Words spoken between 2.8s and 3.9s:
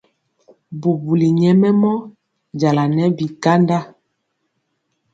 nɛ bi kanda.